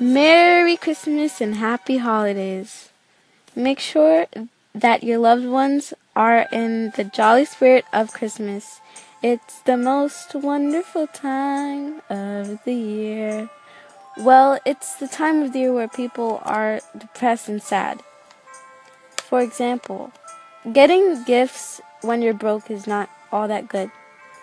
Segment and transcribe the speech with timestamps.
[0.00, 2.90] Merry Christmas and Happy Holidays.
[3.54, 4.26] Make sure
[4.74, 8.80] that your loved ones are in the jolly spirit of Christmas.
[9.22, 13.50] It's the most wonderful time of the year.
[14.18, 18.02] Well, it's the time of the year where people are depressed and sad.
[19.16, 20.12] For example,
[20.72, 23.90] getting gifts when you're broke is not all that good.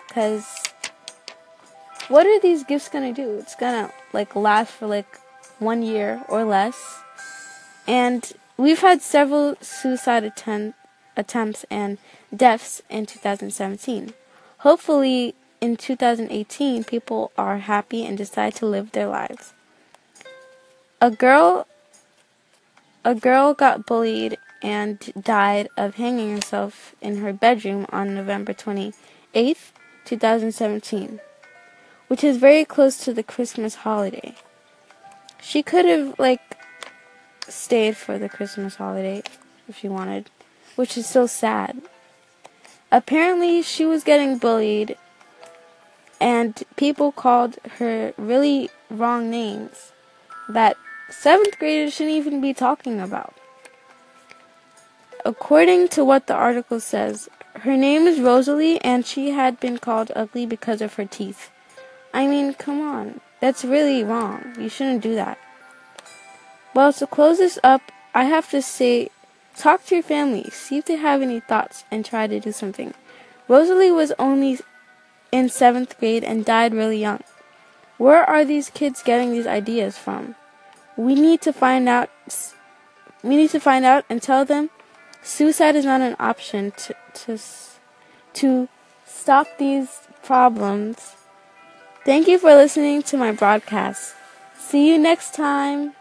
[0.08, 0.44] Because
[2.10, 3.38] what are these gifts gonna do?
[3.38, 5.18] It's gonna like last for like
[5.60, 7.02] one year or less.
[7.86, 10.76] And we've had several suicide attempt,
[11.16, 11.98] attempts and
[12.34, 14.12] deaths in 2017.
[14.58, 19.54] Hopefully, in 2018, people are happy and decide to live their lives.
[21.00, 21.66] A girl
[23.04, 29.72] a girl got bullied and died of hanging herself in her bedroom on November 28th,
[30.04, 31.20] 2017,
[32.10, 34.34] which is very close to the Christmas holiday.
[35.40, 36.58] She could have like
[37.48, 39.22] stayed for the Christmas holiday
[39.68, 40.28] if she wanted,
[40.74, 41.80] which is so sad.
[42.90, 44.98] Apparently, she was getting bullied
[46.20, 49.92] and people called her really wrong names
[50.48, 50.76] that
[51.10, 53.36] seventh graders shouldn't even be talking about.
[55.24, 57.28] According to what the article says,
[57.60, 61.50] her name is Rosalie and she had been called ugly because of her teeth.
[62.12, 63.20] I mean, come on.
[63.40, 64.54] That's really wrong.
[64.58, 65.38] You shouldn't do that.
[66.74, 67.82] Well, to close this up,
[68.14, 69.10] I have to say
[69.56, 72.94] talk to your family, see if they have any thoughts, and try to do something.
[73.48, 74.58] Rosalie was only
[75.32, 77.22] in seventh grade and died really young.
[77.98, 80.34] Where are these kids getting these ideas from?
[80.96, 82.10] We need to find out.
[83.22, 84.70] We need to find out and tell them
[85.22, 87.38] suicide is not an option to to
[88.34, 88.68] to
[89.06, 91.16] stop these problems.
[92.04, 94.14] Thank you for listening to my broadcast.
[94.56, 95.92] See you next time.